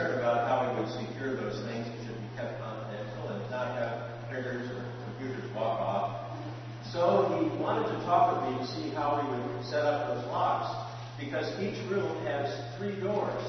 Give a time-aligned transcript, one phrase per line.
[0.00, 3.76] concerned about how we would secure those things that should be kept confidential and not
[3.76, 6.38] have printers or computers walk off.
[6.92, 10.24] So he wanted to talk with me to see how we would set up those
[10.26, 10.72] locks
[11.18, 12.48] because each room has
[12.78, 13.44] three doors.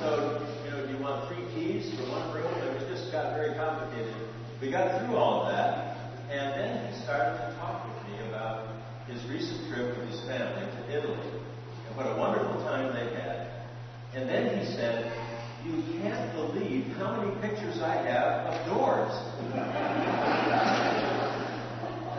[0.00, 2.52] so, you know, do you want three keys for one room?
[2.62, 4.14] It just got very complicated.
[4.60, 5.96] We got through all of that,
[6.30, 8.68] and then he started to talk with me about
[9.08, 11.30] his recent trip with his family to Italy
[11.88, 13.41] and what a wonderful time they had
[14.14, 15.10] and then he said,
[15.64, 19.08] You can't believe how many pictures I have of doors.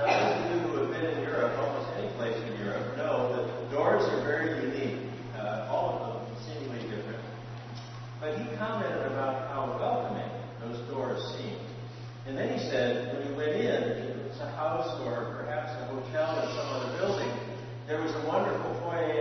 [0.02, 3.30] now, those of you who have been in Europe, almost any place in Europe, know
[3.38, 5.06] that doors are very unique,
[5.38, 7.22] uh, all of them seemingly different.
[8.20, 11.62] But he commented about how welcoming those doors seemed.
[12.26, 15.70] And then he said, when he went in, to it was a house or perhaps
[15.78, 17.30] a hotel or some other building,
[17.86, 19.12] there was a wonderful foyer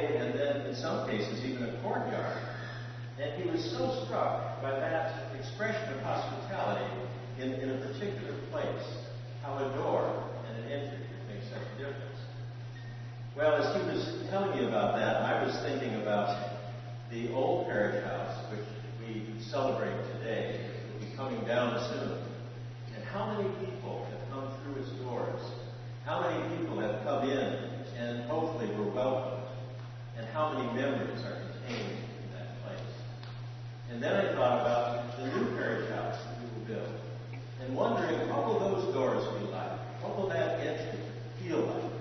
[3.53, 6.89] was so struck by that expression of hospitality
[7.39, 8.85] in, in a particular place,
[9.43, 12.19] how a door and an entry could make such a difference.
[13.37, 16.61] Well, as he was telling you about that, I was thinking about
[17.11, 18.65] the old parish house, which
[19.01, 22.25] we celebrate today, will be coming down soon.
[22.97, 25.41] And how many people have come through its doors?
[26.07, 27.39] How many people have come in
[27.99, 29.45] and hopefully were welcomed?
[30.17, 31.37] And how many memories are
[31.67, 32.02] contained
[33.93, 36.95] and then I thought about the new parish house we will build
[37.61, 39.79] and wondering what will those doors be like?
[40.01, 40.99] What will that entry
[41.43, 41.93] feel like?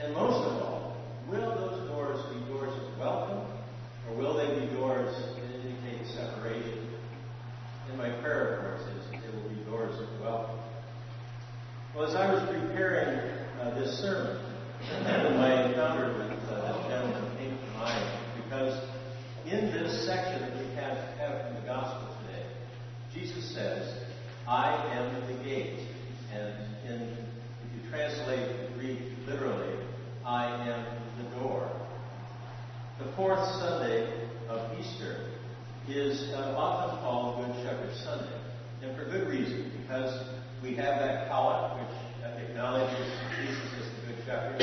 [0.00, 0.96] And most of all,
[1.28, 3.44] will those doors be doors of welcome
[4.08, 6.88] or will they be doors that indicate separation?
[7.90, 10.58] And my prayer, of course, is that they will be doors of welcome.
[11.94, 13.18] Well, as I was preparing
[13.60, 14.40] uh, this sermon,
[15.36, 16.29] my founder
[24.60, 25.88] I am the gate.
[26.34, 26.52] And
[26.86, 27.16] in,
[27.64, 29.74] if you translate, Greek literally,
[30.22, 30.84] I am
[31.16, 31.72] the door.
[32.98, 35.30] The fourth Sunday of Easter
[35.88, 38.38] is often called Good Shepherd Sunday,
[38.82, 40.28] and for good reason, because
[40.62, 44.60] we have that collect which acknowledges Jesus as the Good Shepherd.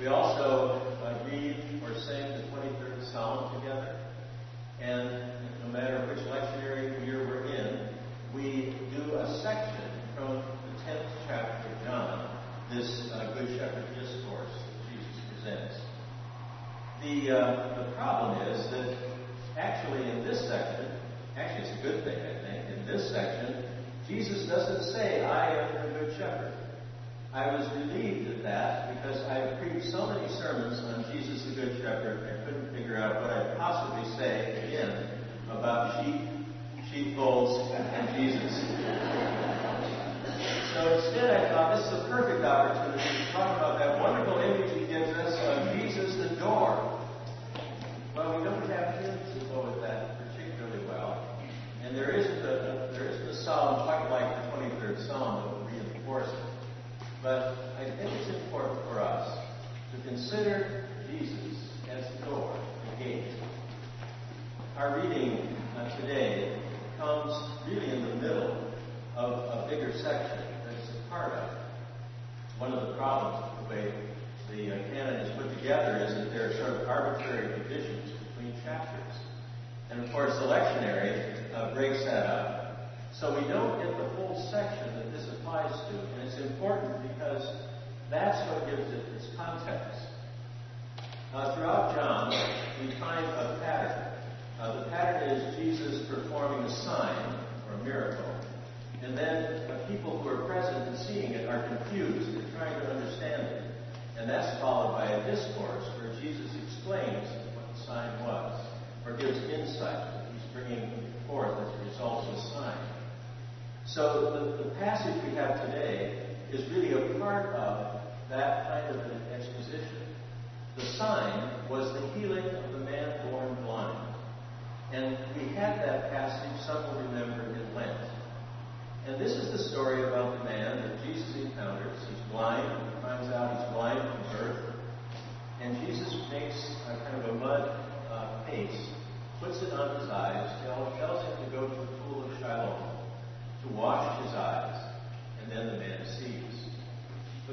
[0.00, 0.81] We also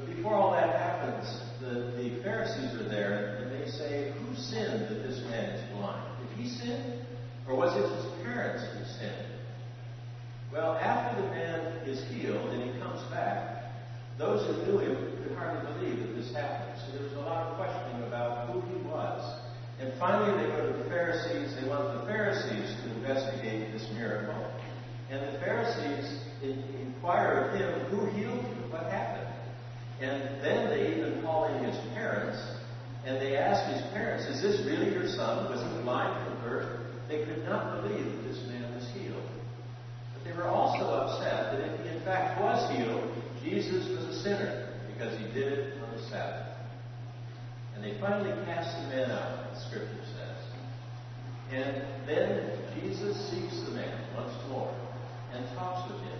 [0.06, 5.02] Before all that happens, the, the Pharisees are there, and they say, Who sinned that
[5.02, 6.04] this man is blind?
[6.20, 7.00] Did he sin?
[7.48, 9.26] Or was it his parents who sinned?
[10.52, 13.72] Well, after the man is healed and he comes back,
[14.18, 16.78] those who knew him could hardly believe that this happened.
[16.84, 19.40] So there was a lot of questioning about who he was.
[19.80, 21.56] And finally, they go to the Pharisees.
[21.60, 24.36] They want the Pharisees to investigate this miracle.
[25.08, 28.70] And the Pharisees inquire of him, Who healed you?
[28.70, 29.32] What happened?
[30.00, 32.38] And then they even call in his parents,
[33.04, 35.08] and they ask his parents, Is this really your
[35.90, 36.86] blind from?
[37.08, 39.26] They could not believe that this man was healed.
[40.14, 43.10] But they were also upset that if he in fact was healed,
[43.42, 46.46] Jesus was a sinner because he did it on the Sabbath.
[47.74, 50.38] And they finally cast the man out, the scripture says.
[51.50, 54.72] And then Jesus seeks the man once more
[55.34, 56.18] and talks with him.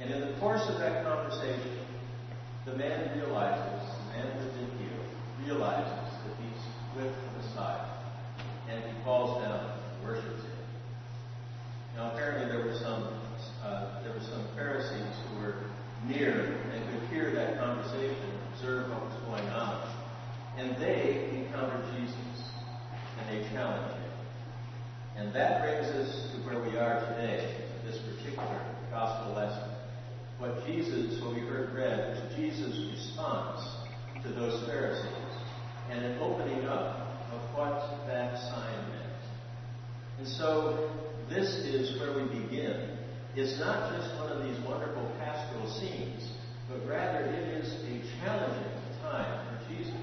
[0.00, 1.78] And in the course of that conversation,
[2.64, 4.58] the man realizes, the man who's
[5.48, 6.62] realizes that he's
[6.96, 7.87] with the Messiah.
[9.08, 10.50] And falls down and worships him.
[11.96, 13.08] Now apparently there were some
[13.64, 15.54] uh, there were some Pharisees who were
[16.06, 19.96] near and could hear that conversation, observe what was going on.
[20.58, 22.52] And they encountered Jesus
[23.18, 24.12] and they challenged him.
[25.16, 29.70] And that brings us to where we are today this particular gospel lesson.
[30.38, 33.66] What Jesus, what we heard read, was Jesus' response
[34.22, 35.32] to those Pharisees
[35.90, 38.87] and an opening up of what that sign.
[40.18, 40.90] And so
[41.30, 42.98] this is where we begin.
[43.36, 46.32] It's not just one of these wonderful pastoral scenes,
[46.68, 49.94] but rather it is a challenging time for Jesus.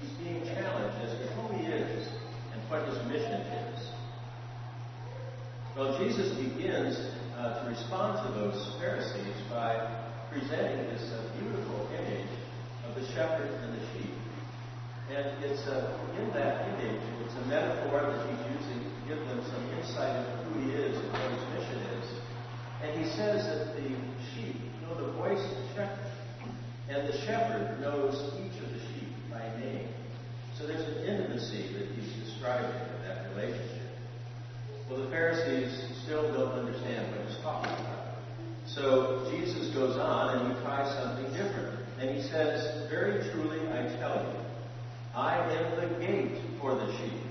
[0.00, 2.06] He's being challenged as to who he is
[2.52, 3.88] and what his mission is.
[5.76, 6.96] Well, Jesus begins
[7.36, 12.28] uh, to respond to those Pharisees by presenting this uh, beautiful image
[12.88, 14.14] of the shepherd and the sheep.
[15.14, 18.35] And it's uh, in that image, it's a metaphor that to
[19.08, 22.06] give them some insight into who he is and what his mission is.
[22.82, 23.88] And he says that the
[24.34, 26.10] sheep know the voice of the shepherd,
[26.88, 29.88] and the shepherd knows each of the sheep by name.
[30.58, 33.90] So there's an intimacy that he's describing in that relationship.
[34.88, 38.16] Well, the Pharisees still don't understand what he's talking about.
[38.66, 41.78] So Jesus goes on and he tries something different.
[42.00, 44.38] And he says, Very truly I tell you,
[45.14, 47.25] I am the gate for the sheep.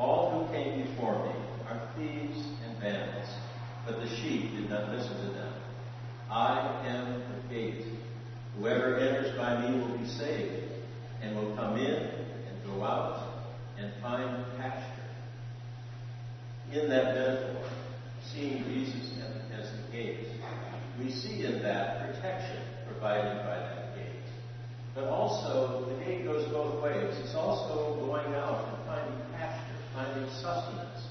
[0.00, 1.34] All who came before me
[1.68, 3.28] are thieves and bandits,
[3.84, 5.52] but the sheep did not listen to them.
[6.30, 7.84] I am the gate.
[8.56, 10.72] Whoever enters by me will be saved,
[11.20, 13.44] and will come in and go out
[13.78, 14.86] and find pasture.
[16.72, 17.68] in that metaphor,
[18.32, 19.12] seeing Jesus
[19.52, 20.26] as the gate,
[20.98, 24.22] we see in that protection provided by that gate.
[24.94, 27.14] But also, the gate goes both ways.
[27.22, 28.79] It's also going out
[29.94, 31.08] finding sustenance.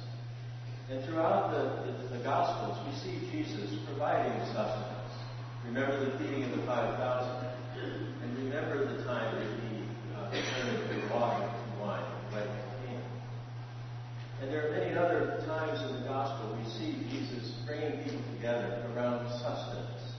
[0.90, 5.14] And throughout the, the, the Gospels, we see Jesus providing sustenance.
[5.66, 7.50] Remember the feeding of the 5,000.
[8.24, 9.84] And remember the time that he
[10.18, 12.52] uh, turned the water to wine, wedding
[12.86, 13.04] Cana.
[14.42, 18.84] And there are many other times in the Gospel we see Jesus bringing people together
[18.94, 20.16] around sustenance.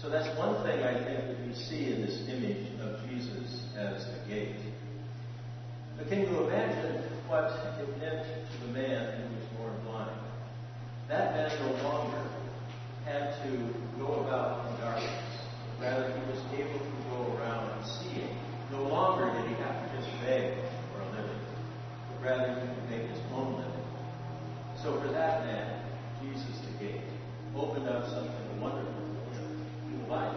[0.00, 4.04] So that's one thing I think that we see in this image of Jesus as
[4.04, 4.56] a gate.
[5.96, 10.20] But can you imagine what it meant to the man who was born blind?
[11.08, 12.22] That man no longer
[13.04, 13.50] had to
[13.98, 15.10] go about in darkness.
[15.80, 18.36] Rather, he was able to go around and seeing.
[18.70, 20.54] No longer did he have to just beg
[20.92, 21.42] for a living,
[22.10, 23.86] but rather he could make his own living.
[24.82, 25.82] So for that man,
[26.22, 27.00] Jesus the gate
[27.56, 30.36] opened up something wonderful for him, new life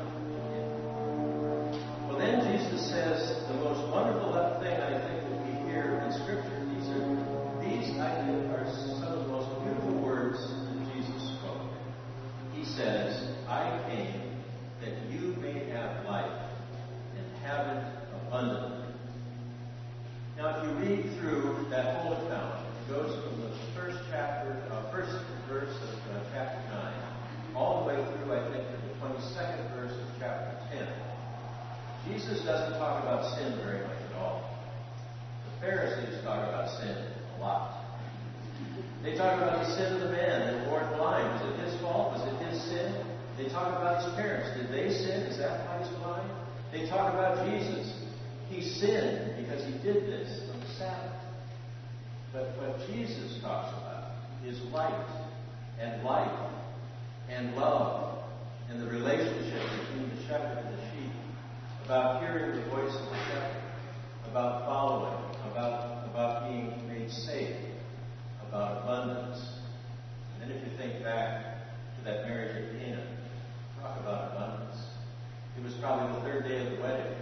[2.08, 6.59] Well, then Jesus says the most wonderful thing I think that we hear in Scripture.
[8.00, 11.70] Are some of the most beautiful words that Jesus spoke.
[12.54, 14.30] He says, "I came."
[14.82, 16.42] that you may have life
[17.18, 17.84] and have it
[18.16, 18.88] abundantly.
[20.38, 24.90] Now, if you read through that whole account, it goes from the first chapter, uh,
[24.92, 25.12] first
[25.50, 26.94] verse of uh, chapter 9,
[27.56, 30.88] all the way through, I think, to the 22nd verse of chapter 10.
[32.08, 34.58] Jesus doesn't talk about sin very much at all.
[35.44, 36.96] The Pharisees talk about sin
[37.38, 37.76] a lot.
[39.04, 41.40] They talk about the sin of the man that born blind.
[41.40, 42.20] Was it his fault?
[42.20, 43.06] Was it his sin?
[43.38, 44.58] They talk about his parents.
[44.58, 45.24] Did they sin?
[45.32, 46.30] Is that why he's blind?
[46.72, 47.94] They talk about Jesus.
[48.50, 51.16] He sinned because he did this on the Sabbath.
[52.34, 54.12] But what Jesus talks about
[54.46, 55.08] is light
[55.80, 56.52] and life
[57.30, 58.24] and love
[58.70, 61.12] and the relationship between the shepherd and the sheep,
[61.86, 63.64] about hearing the voice of the shepherd,
[64.30, 65.18] about following,
[65.52, 67.56] about, about being made safe,
[68.50, 69.62] about abundance.
[70.34, 71.64] And then if you think back
[71.98, 73.04] to that marriage at Cana,
[73.82, 74.76] Talk about abundance.
[75.56, 77.16] It was probably the third day of the wedding,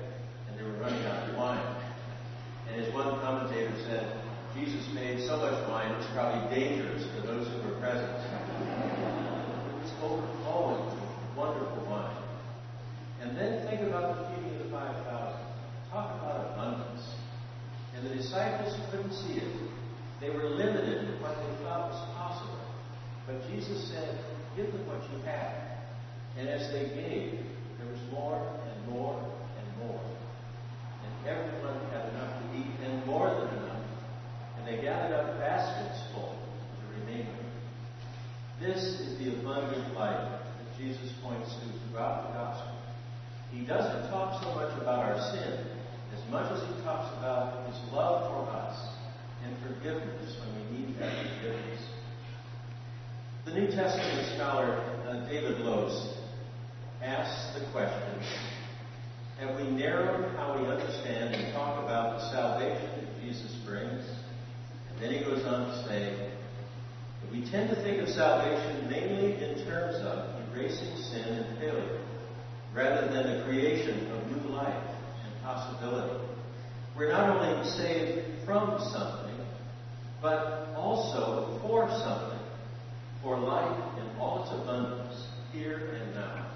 [0.49, 1.75] and they were running out of wine.
[2.67, 4.19] And as one commentator said,
[4.55, 8.09] Jesus made so much wine, it was probably dangerous for those who were present.
[8.09, 12.17] It was overflowing with wonderful wine.
[13.21, 15.39] And then think about the feeding of the 5,000.
[15.91, 17.05] Talk about abundance.
[17.95, 19.76] And the disciples couldn't see it.
[20.19, 22.57] They were limited in what they thought was possible.
[23.27, 24.17] But Jesus said,
[24.55, 25.53] Give them what you have.
[26.37, 27.45] And as they gave,
[27.77, 30.01] there was more and more and more.
[31.05, 33.85] And everyone had enough to eat and more than enough.
[34.57, 37.37] And they gathered up baskets full of the remainder.
[38.59, 42.73] This is the abundant life that Jesus points to throughout the gospel.
[43.51, 45.67] He doesn't talk so much about our sin
[46.15, 48.86] as much as he talks about his love for us
[49.77, 51.81] forgiveness when we need that forgiveness.
[53.45, 54.71] The New Testament scholar
[55.07, 56.17] uh, David Lose
[57.01, 58.21] asks the question
[59.39, 64.03] Have we narrowed how we understand and talk about the salvation that Jesus brings?
[64.89, 66.31] And then he goes on to say
[67.31, 72.01] we tend to think of salvation mainly in terms of erasing sin and failure,
[72.73, 74.83] rather than the creation of new life
[75.25, 76.25] and possibility.
[76.95, 79.26] We're not only saved from something,
[80.21, 82.39] but also for something,
[83.21, 86.47] for life in all its abundance, here and now.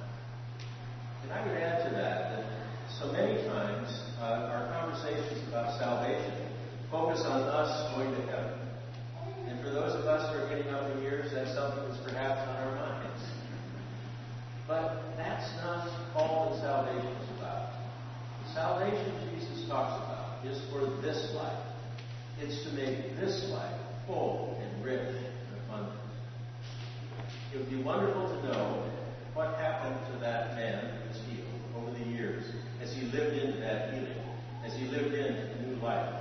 [1.24, 2.46] And I would add to that that
[3.00, 3.88] so many times
[4.20, 6.52] uh, our conversations about salvation
[6.92, 8.60] focus on us going to heaven.
[9.48, 12.42] And for those of us who are getting up in years, that's something that's perhaps
[12.48, 13.24] on our minds.
[14.68, 17.72] But that's not all that salvation is about.
[18.46, 21.71] The salvation Jesus talks about is for this life.
[22.44, 23.70] It's to make this life
[24.08, 26.02] full and rich and abundant.
[27.54, 28.84] It would be wonderful to know
[29.36, 32.44] what happened to that man who was healed over the years
[32.82, 34.18] as he lived into that healing,
[34.66, 36.21] as he lived in the new life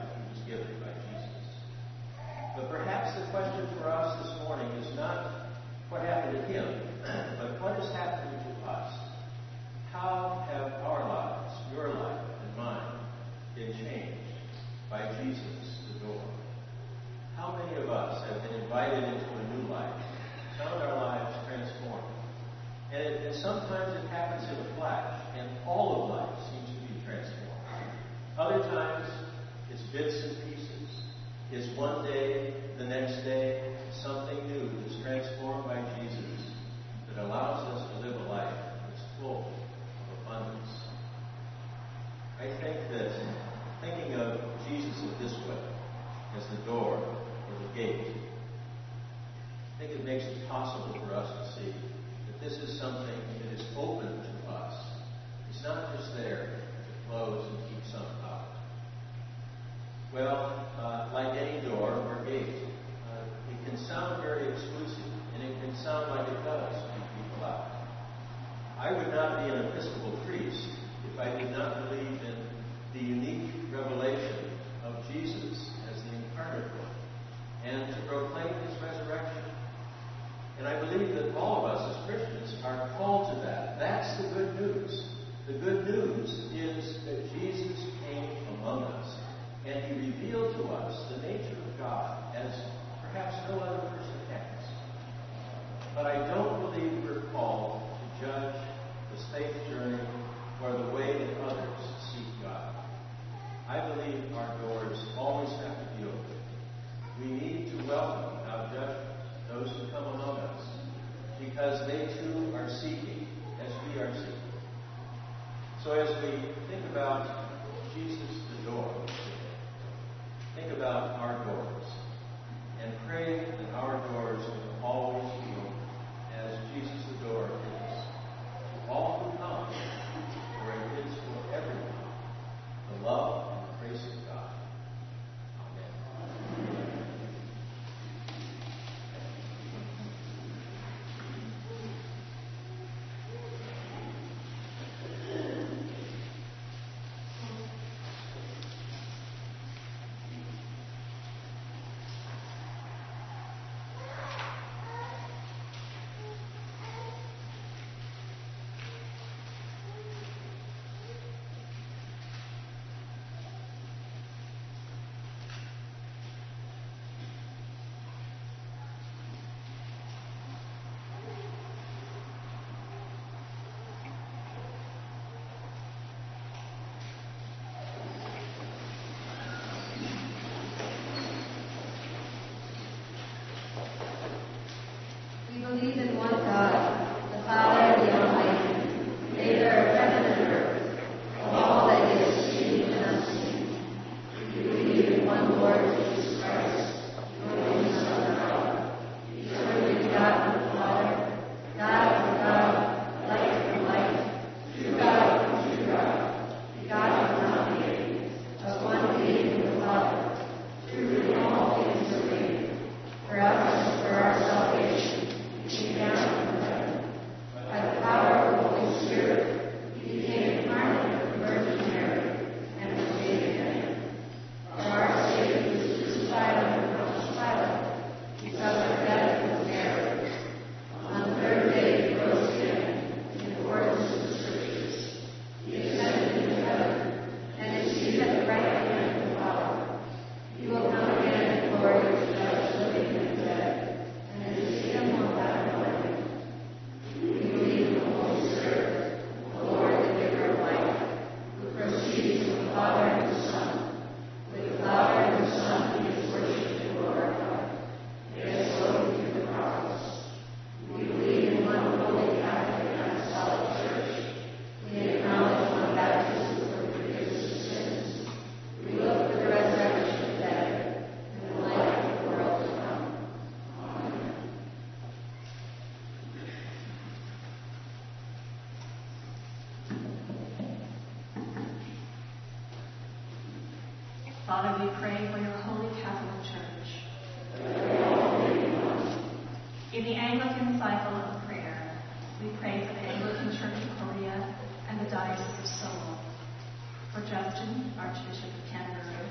[297.61, 299.29] Spurgeon, Archbishop of Canterbury,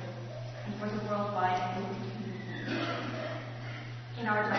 [0.66, 2.78] and for the worldwide Anglican community.
[4.20, 4.50] In our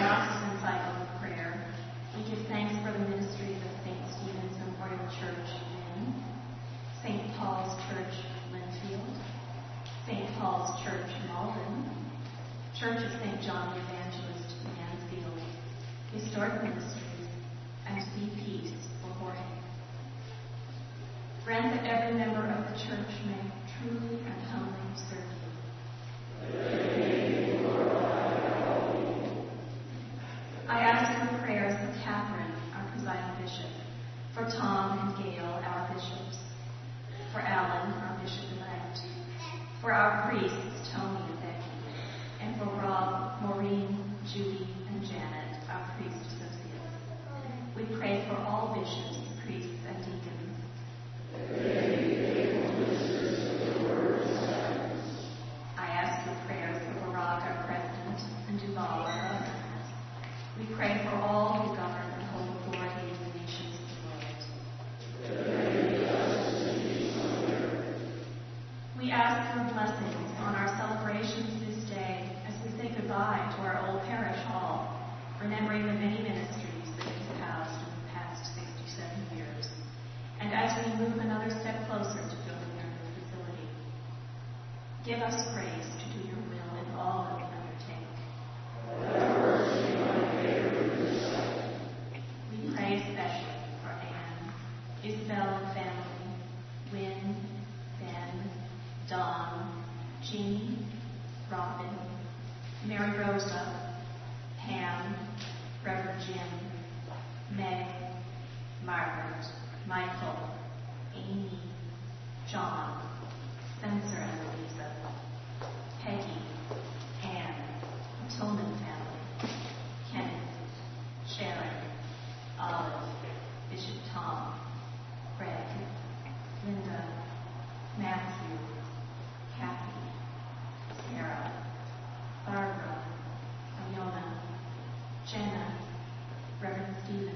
[137.11, 137.35] Stephen,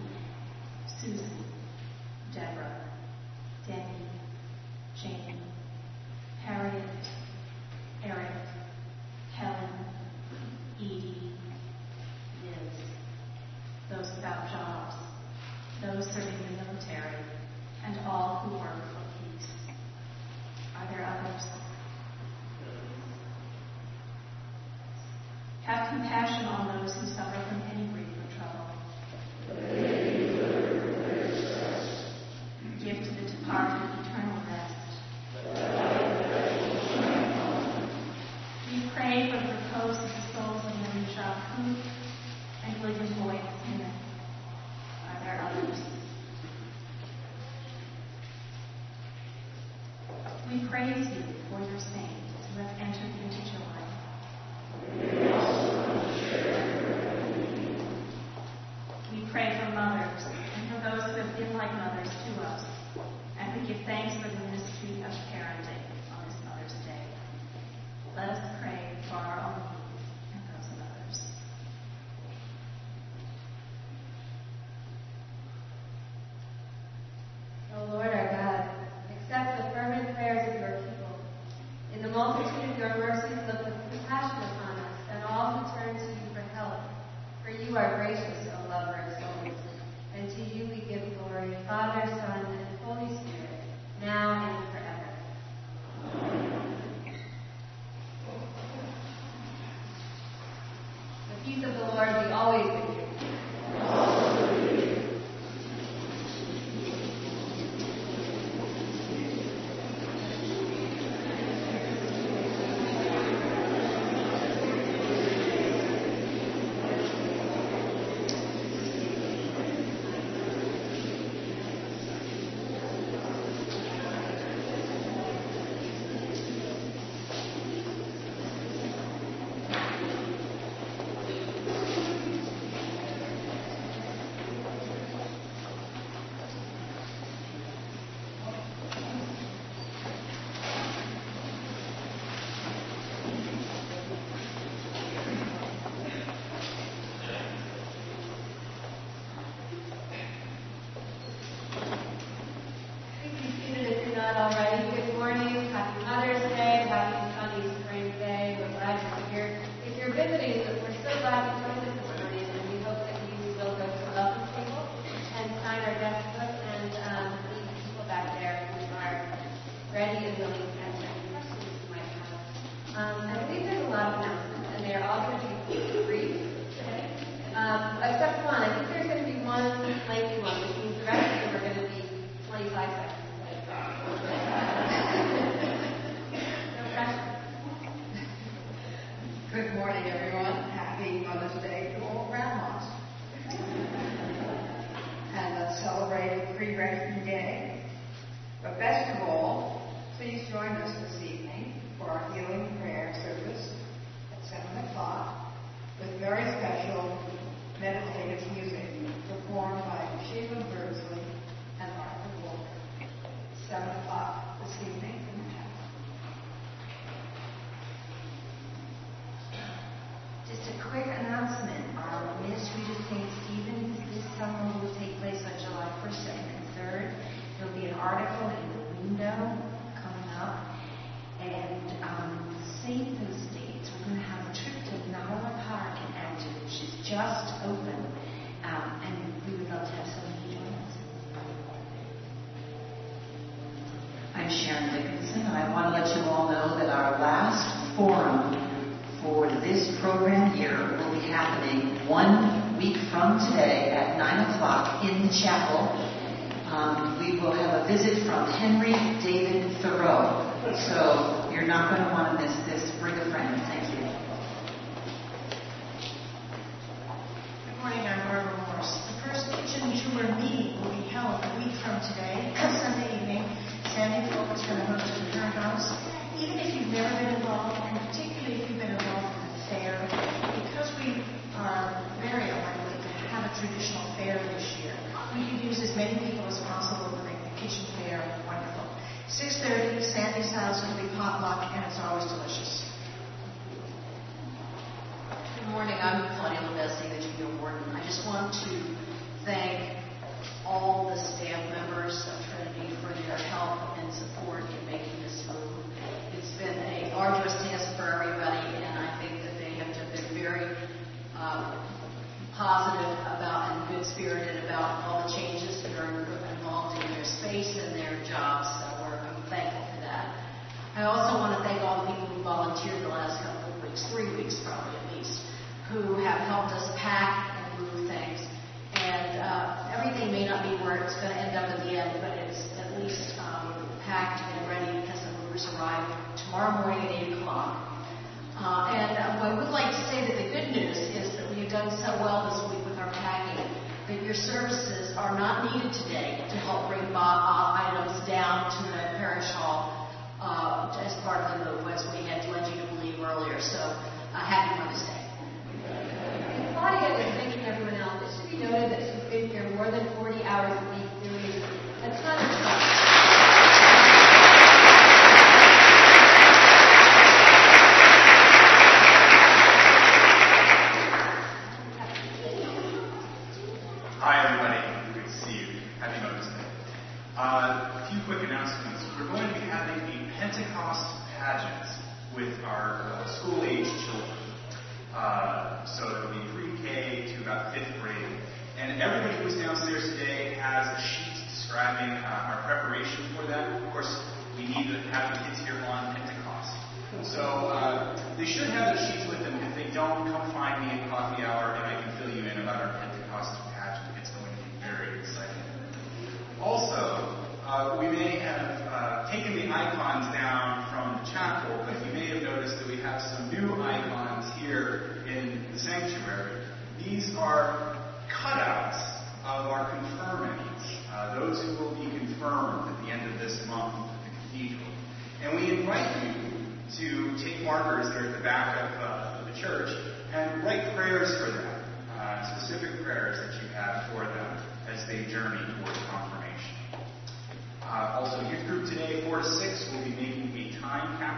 [0.87, 1.45] Susan,
[2.33, 2.77] Deborah,
[3.67, 4.07] Debbie,
[4.95, 5.34] Jane,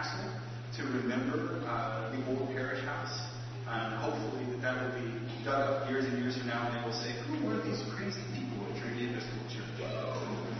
[0.06, 0.30] Castle
[0.76, 3.26] to remember uh, the old parish house.
[3.66, 6.82] Um, hopefully that, that will be dug up years and years from now and they
[6.86, 9.66] will say, who were these crazy people at Trinity Episcopal Church?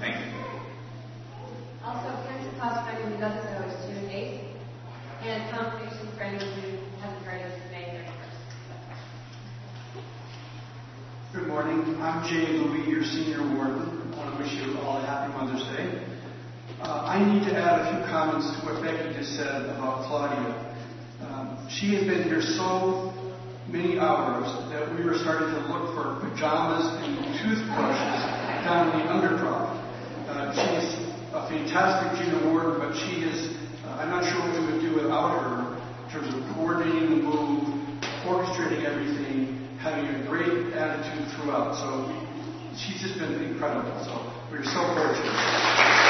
[0.00, 0.32] Thank you.
[1.84, 3.38] Also, Pentecost Friday with us
[3.70, 4.42] is June 8th,
[5.22, 8.42] and Confirmation Friday who has Friday is May 31st.
[11.34, 12.02] Good morning.
[12.02, 14.12] I'm Jay Louie, your senior warden.
[14.12, 16.05] I want to wish you all a happy Mother's Day.
[16.86, 20.54] Uh, I need to add a few comments to what Becky just said about Claudia.
[21.18, 23.10] Um, she has been here so
[23.66, 28.22] many hours that we were starting to look for pajamas and toothbrushes
[28.62, 29.74] down in the undercroft.
[30.30, 30.86] Uh, she's
[31.34, 33.50] a fantastic junior warden, but she is,
[33.82, 37.22] uh, I'm not sure what we would do without her in terms of coordinating the
[37.26, 37.66] move,
[38.30, 41.74] orchestrating everything, having a great attitude throughout.
[41.74, 42.06] So
[42.78, 43.90] she's just been incredible.
[44.06, 44.14] So
[44.54, 46.05] we're so fortunate.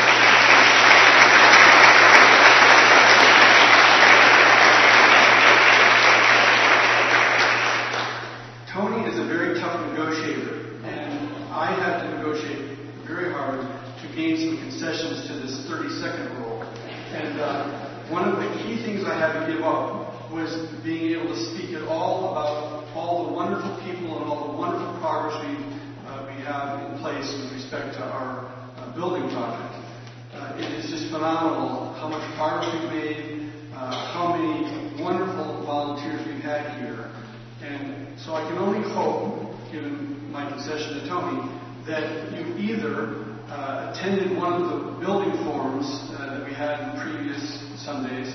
[40.67, 41.39] Concession to Tony,
[41.87, 45.87] that you either uh, attended one of the building forums
[46.19, 48.35] uh, that we had in previous Sundays,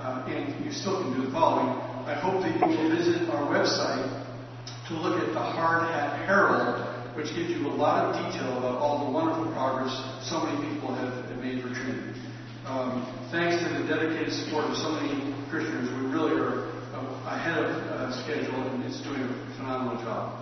[0.00, 1.70] uh, and you still can do the following.
[2.10, 4.02] I hope that you will visit our website
[4.88, 8.78] to look at the Hard Hat Herald, which gives you a lot of detail about
[8.78, 9.94] all the wonderful progress
[10.28, 12.20] so many people have, made for Trinity.
[12.66, 16.68] Um, thanks to the dedicated support of so many Christians, we really are
[17.24, 20.39] ahead of uh, schedule and it's doing a phenomenal job.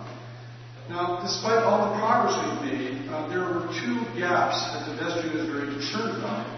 [0.89, 5.29] Now, despite all the progress we've made, uh, there were two gaps that the vestry
[5.37, 6.49] was very concerned about.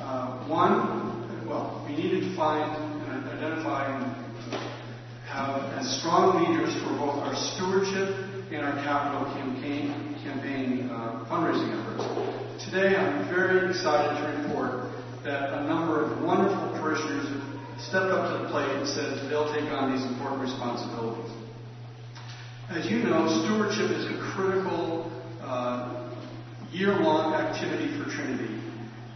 [0.00, 4.08] Uh, one, well, we needed to find and identify and
[5.28, 8.08] have as strong leaders for both our stewardship
[8.48, 12.64] and our capital campaign, campaign uh, fundraising efforts.
[12.64, 18.32] Today, I'm very excited to report that a number of wonderful parishioners have stepped up
[18.32, 21.27] to the plate and said they'll take on these important responsibilities.
[22.70, 25.10] As you know, stewardship is a critical
[25.40, 26.12] uh,
[26.70, 28.60] year-long activity for Trinity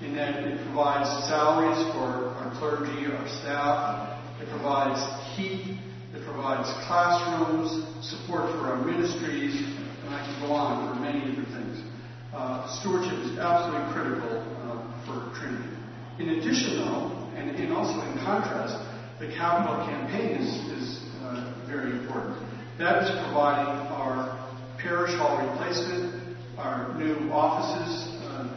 [0.00, 4.96] in that it provides salaries for our clergy, our staff, it provides
[5.36, 5.76] heat,
[6.14, 11.53] it provides classrooms, support for our ministries, and I can go on for many different
[11.53, 11.84] things.
[12.32, 15.76] Uh, stewardship is absolutely critical uh, for Trinity.
[16.18, 18.80] In addition, though, and, and, also in contrast,
[19.20, 22.51] the capital campaign is, is uh, very important.
[22.79, 24.49] That is providing our
[24.79, 28.49] parish hall replacement, our new offices uh,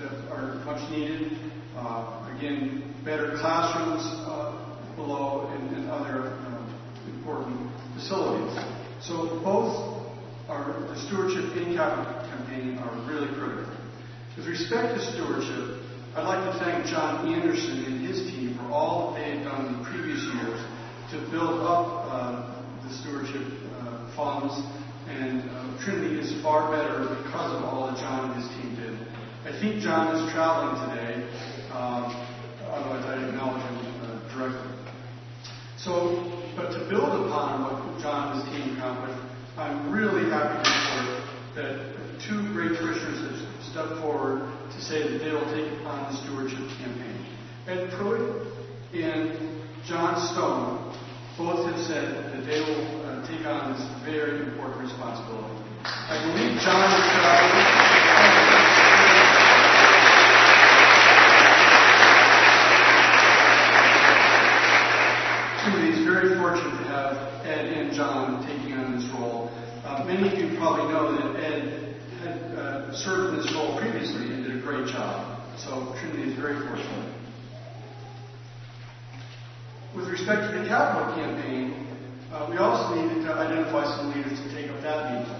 [0.00, 1.36] that are much needed,
[1.76, 6.80] uh, again, better classrooms uh, below, and, and other um,
[7.14, 8.58] important facilities.
[9.02, 10.08] So both
[10.48, 13.76] our, the stewardship and capital campaign are really critical.
[14.38, 15.84] With respect to stewardship,
[16.16, 19.66] I'd like to thank John Anderson and his team for all that they have done
[19.66, 20.60] in the previous years
[21.12, 22.43] to build up uh,
[23.04, 23.44] stewardship
[23.76, 24.56] uh, funds,
[25.08, 28.96] and uh, Trinity is far better because of all that John and his team did.
[29.44, 31.28] I think John is traveling today,
[31.68, 32.08] um,
[32.64, 34.72] otherwise I'd acknowledge him uh, directly.
[35.76, 36.16] So,
[36.56, 39.20] but to build upon what John and his team accomplished,
[39.58, 41.28] I'm really happy to report
[41.60, 41.76] that
[42.26, 46.64] two great parishioners have stepped forward to say that they will take on the stewardship
[46.80, 47.20] campaign.
[47.68, 48.48] Ed Pruitt
[48.94, 50.93] and John Stone
[51.36, 55.64] both have said that they will uh, take on this very important responsibility.
[55.84, 56.94] I believe John is
[65.64, 69.50] Timothy is very fortunate to have Ed and John taking on this role.
[69.84, 74.32] Uh, many of you probably know that Ed had uh, served in this role previously
[74.32, 75.42] and did a great job.
[75.58, 77.14] So Trinity is very fortunate.
[79.94, 81.86] With respect to the capital campaign,
[82.32, 85.36] uh, we also needed to identify some leaders to take up that mantle.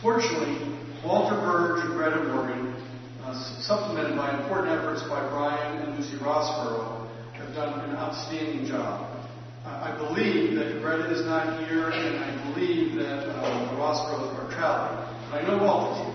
[0.00, 2.76] Fortunately, Walter Burge and Greta Morgan,
[3.24, 9.10] uh, supplemented by important efforts by Brian and Lucy Rossborough, have done an outstanding job.
[9.66, 14.30] Uh, I believe that Greta is not here, and I believe that uh, the Rossboroughs
[14.38, 15.10] are traveling.
[15.28, 16.13] But I know Walter's here,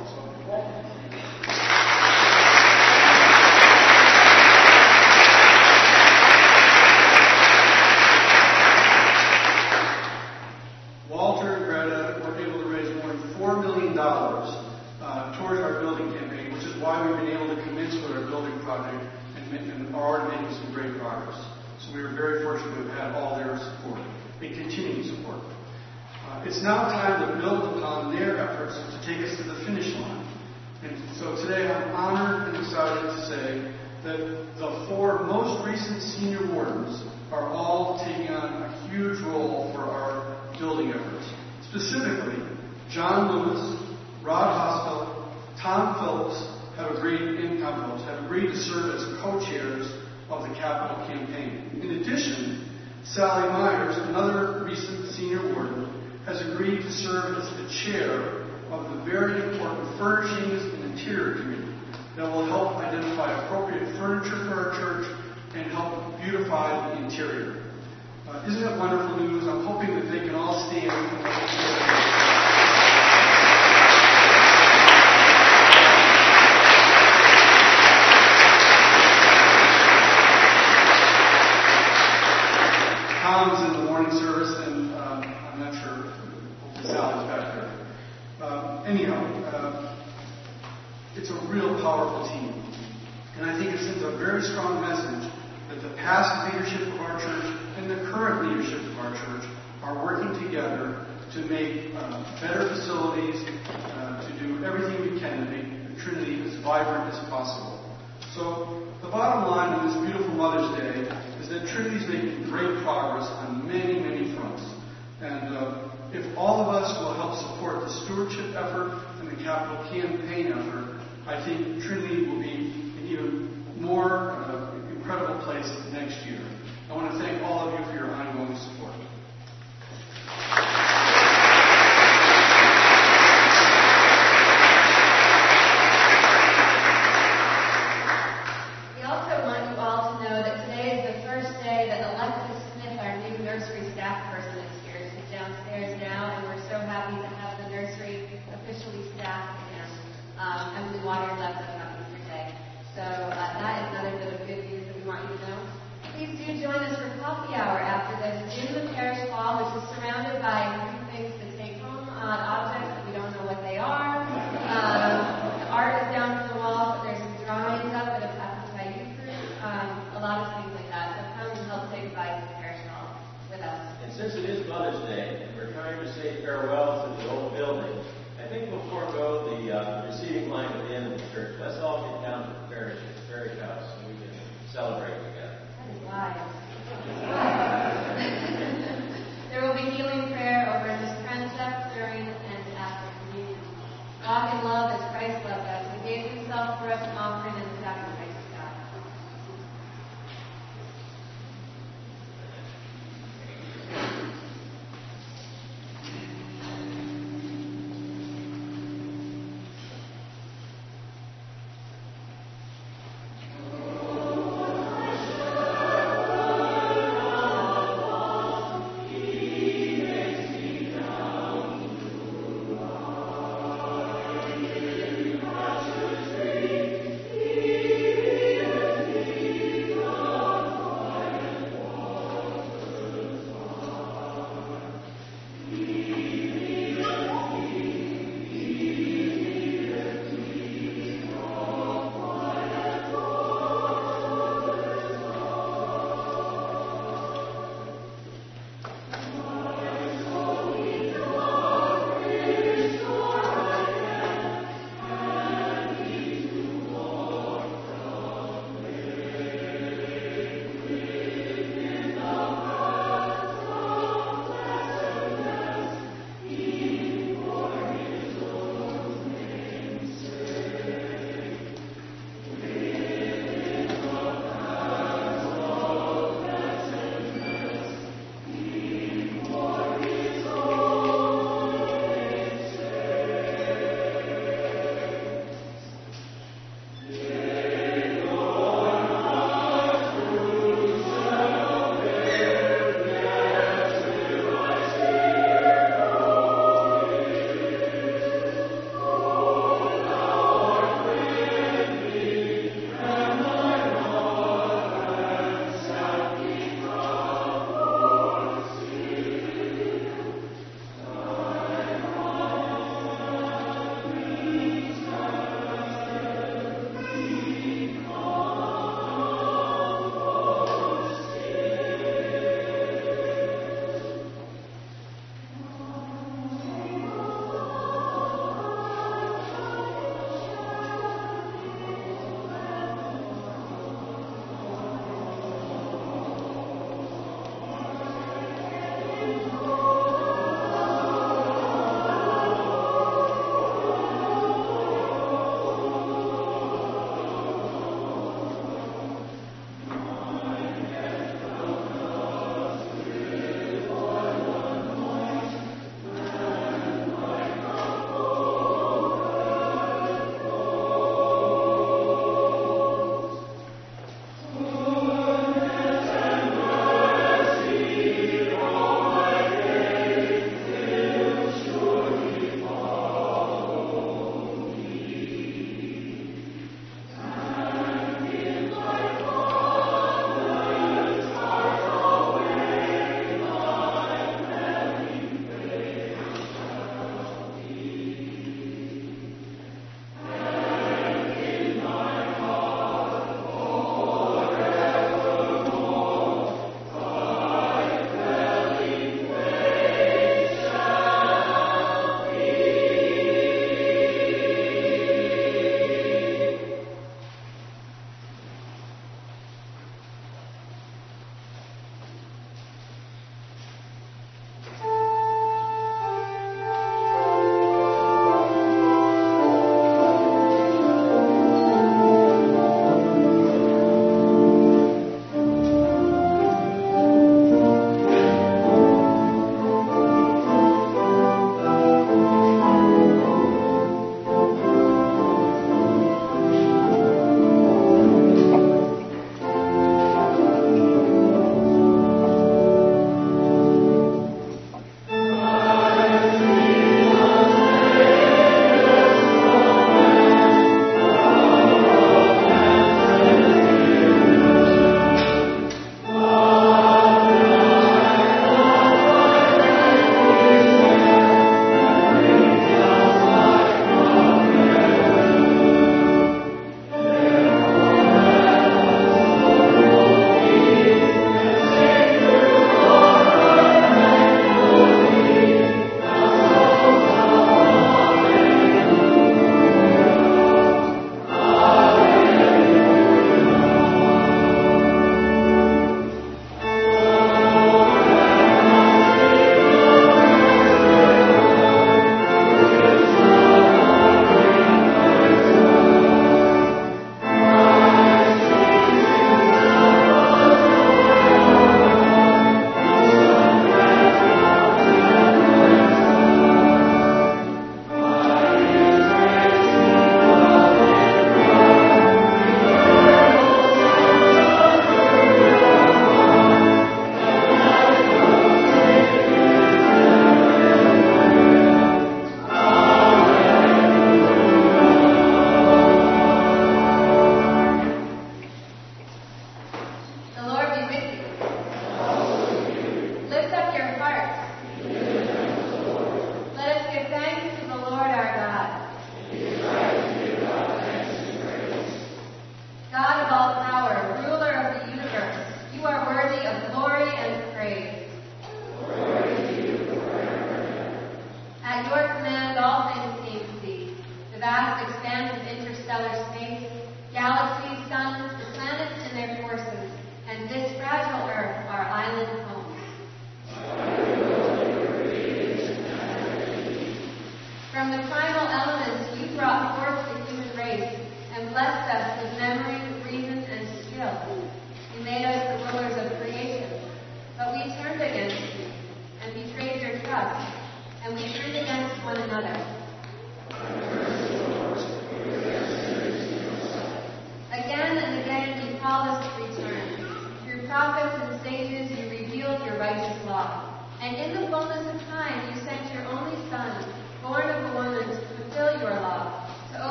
[580.10, 580.49] Gracias.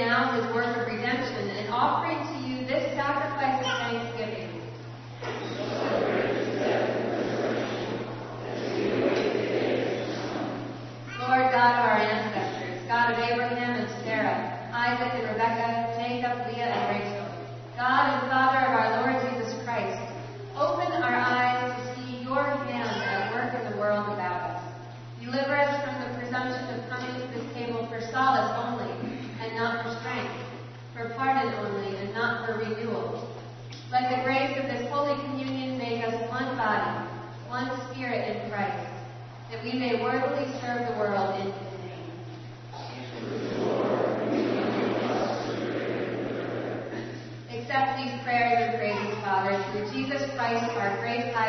[0.00, 4.19] now his work of redemption and offering to you this sacrifice of thanksgiving.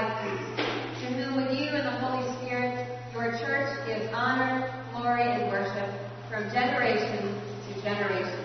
[0.01, 5.89] to whom with you and the Holy Spirit your church gives honor, glory, and worship
[6.27, 8.40] from generation to generation.